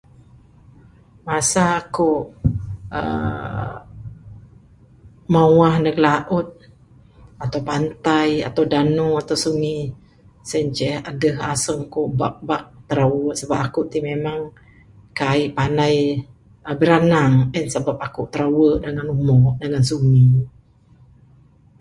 Masa 1.27 1.65
ku 1.95 2.09
aaa 2.99 3.75
mawah 5.33 5.75
neg 5.85 5.97
laut 6.05 6.47
atau 7.43 7.59
pantai 7.69 8.29
atau 8.49 8.63
danu 8.73 9.09
atau 9.21 9.35
sungi 9.43 9.77
sien 10.49 10.67
ceh 10.77 10.95
adeh 11.09 11.35
aseng 11.51 11.81
ku 11.93 12.01
bak 12.19 12.35
bak 12.47 12.63
tirawe, 12.87 13.25
sebab 13.39 13.59
aku 13.65 13.79
ti 13.91 13.97
memang 14.09 14.39
kaik 15.19 15.49
panai 15.57 15.95
aaa 16.19 16.77
biranang, 16.79 17.33
en 17.57 17.65
sebab 17.75 17.97
aku 18.05 18.21
tirawe 18.31 18.69
dengan 18.83 19.07
umok 19.17 19.53
dengan 19.61 19.83
sungi. 19.89 20.27